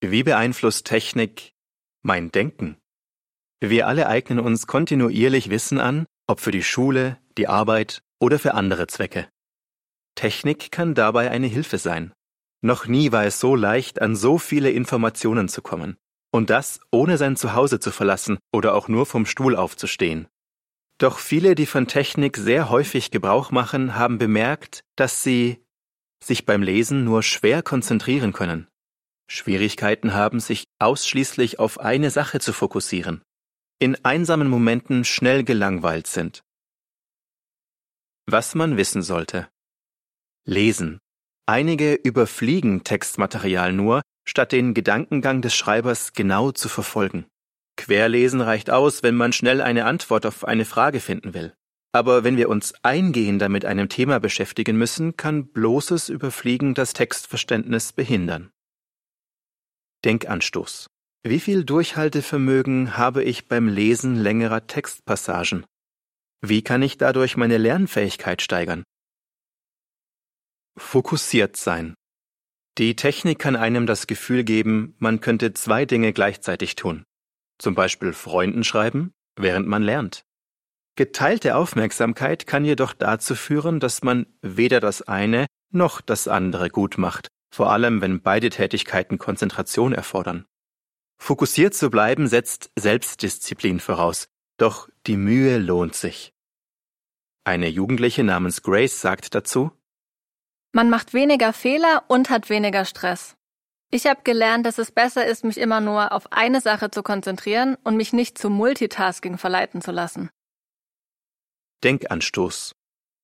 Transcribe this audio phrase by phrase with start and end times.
[0.00, 1.54] Wie beeinflusst Technik
[2.02, 2.76] mein Denken?
[3.60, 8.52] Wir alle eignen uns kontinuierlich Wissen an, ob für die Schule, die Arbeit oder für
[8.52, 9.28] andere Zwecke.
[10.14, 12.12] Technik kann dabei eine Hilfe sein.
[12.60, 15.96] Noch nie war es so leicht, an so viele Informationen zu kommen.
[16.30, 20.28] Und das ohne sein Zuhause zu verlassen oder auch nur vom Stuhl aufzustehen.
[20.98, 25.64] Doch viele, die von Technik sehr häufig Gebrauch machen, haben bemerkt, dass sie
[26.22, 28.68] sich beim Lesen nur schwer konzentrieren können.
[29.28, 33.22] Schwierigkeiten haben, sich ausschließlich auf eine Sache zu fokussieren.
[33.78, 36.42] In einsamen Momenten schnell gelangweilt sind.
[38.26, 39.48] Was man wissen sollte.
[40.44, 40.98] Lesen.
[41.46, 47.26] Einige überfliegen Textmaterial nur, statt den Gedankengang des Schreibers genau zu verfolgen.
[47.76, 51.54] Querlesen reicht aus, wenn man schnell eine Antwort auf eine Frage finden will.
[51.92, 57.92] Aber wenn wir uns eingehender mit einem Thema beschäftigen müssen, kann bloßes Überfliegen das Textverständnis
[57.92, 58.50] behindern.
[60.04, 60.88] Denkanstoß.
[61.24, 65.64] Wie viel Durchhaltevermögen habe ich beim Lesen längerer Textpassagen?
[66.40, 68.84] Wie kann ich dadurch meine Lernfähigkeit steigern?
[70.76, 71.94] Fokussiert sein.
[72.78, 77.04] Die Technik kann einem das Gefühl geben, man könnte zwei Dinge gleichzeitig tun.
[77.58, 80.22] Zum Beispiel Freunden schreiben, während man lernt.
[80.96, 86.98] Geteilte Aufmerksamkeit kann jedoch dazu führen, dass man weder das eine noch das andere gut
[86.98, 90.44] macht, vor allem wenn beide Tätigkeiten Konzentration erfordern.
[91.16, 96.34] Fokussiert zu bleiben setzt Selbstdisziplin voraus, doch die Mühe lohnt sich.
[97.44, 99.70] Eine Jugendliche namens Grace sagt dazu,
[100.72, 103.36] Man macht weniger Fehler und hat weniger Stress.
[103.90, 107.78] Ich habe gelernt, dass es besser ist, mich immer nur auf eine Sache zu konzentrieren
[107.84, 110.28] und mich nicht zu Multitasking verleiten zu lassen.
[111.84, 112.74] Denkanstoß.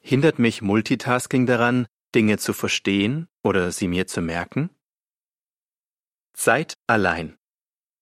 [0.00, 4.70] Hindert mich Multitasking daran, Dinge zu verstehen oder sie mir zu merken?
[6.34, 7.36] Zeit allein.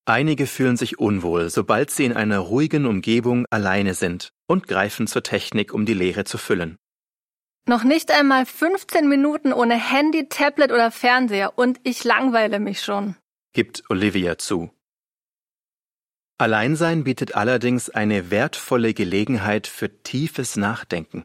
[0.05, 5.23] Einige fühlen sich unwohl, sobald sie in einer ruhigen Umgebung alleine sind und greifen zur
[5.23, 6.77] Technik, um die Leere zu füllen.
[7.67, 13.17] Noch nicht einmal 15 Minuten ohne Handy, Tablet oder Fernseher und ich langweile mich schon.
[13.51, 14.71] Gibt Olivia zu.
[16.37, 21.23] Alleinsein bietet allerdings eine wertvolle Gelegenheit für tiefes Nachdenken.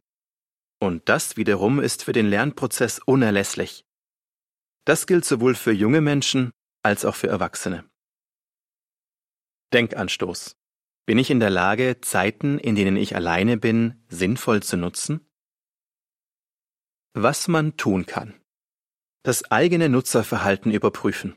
[0.80, 3.84] Und das wiederum ist für den Lernprozess unerlässlich.
[4.84, 6.50] Das gilt sowohl für junge Menschen
[6.82, 7.88] als auch für Erwachsene.
[9.72, 10.56] Denkanstoß.
[11.06, 15.26] Bin ich in der Lage, Zeiten, in denen ich alleine bin, sinnvoll zu nutzen?
[17.14, 18.40] Was man tun kann.
[19.24, 21.36] Das eigene Nutzerverhalten überprüfen.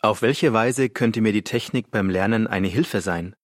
[0.00, 3.34] Auf welche Weise könnte mir die Technik beim Lernen eine Hilfe sein?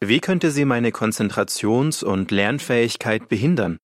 [0.00, 3.78] Wie könnte sie meine Konzentrations- und Lernfähigkeit behindern?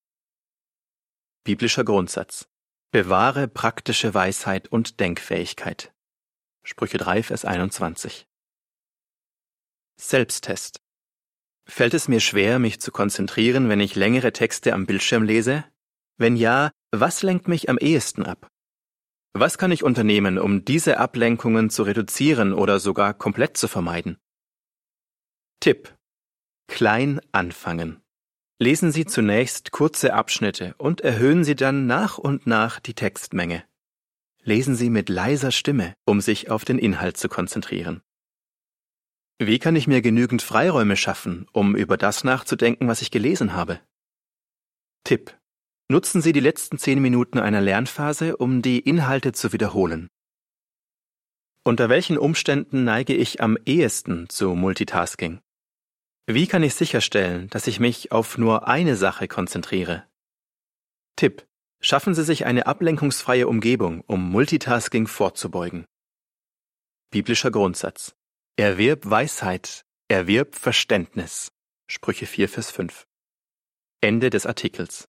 [1.45, 2.49] Biblischer Grundsatz.
[2.91, 5.93] Bewahre praktische Weisheit und Denkfähigkeit.
[6.65, 8.27] Sprüche 3, Vers 21.
[10.01, 10.81] Selbsttest.
[11.67, 15.67] Fällt es mir schwer, mich zu konzentrieren, wenn ich längere Texte am Bildschirm lese?
[16.17, 18.49] Wenn ja, was lenkt mich am ehesten ab?
[19.35, 24.17] Was kann ich unternehmen, um diese Ablenkungen zu reduzieren oder sogar komplett zu vermeiden?
[25.61, 25.95] Tipp.
[26.69, 28.01] Klein anfangen.
[28.61, 33.63] Lesen Sie zunächst kurze Abschnitte und erhöhen Sie dann nach und nach die Textmenge.
[34.43, 38.03] Lesen Sie mit leiser Stimme, um sich auf den Inhalt zu konzentrieren.
[39.39, 43.81] Wie kann ich mir genügend Freiräume schaffen, um über das nachzudenken, was ich gelesen habe?
[45.05, 45.39] Tipp.
[45.89, 50.09] Nutzen Sie die letzten zehn Minuten einer Lernphase, um die Inhalte zu wiederholen.
[51.63, 55.41] Unter welchen Umständen neige ich am ehesten zu Multitasking?
[56.31, 60.05] Wie kann ich sicherstellen, dass ich mich auf nur eine Sache konzentriere?
[61.17, 61.49] Tipp.
[61.81, 65.87] Schaffen Sie sich eine ablenkungsfreie Umgebung, um Multitasking vorzubeugen.
[67.11, 68.15] Biblischer Grundsatz.
[68.57, 71.51] Erwirb Weisheit, erwirb Verständnis.
[71.87, 73.07] Sprüche 4, Vers 5.
[74.03, 75.09] Ende des Artikels.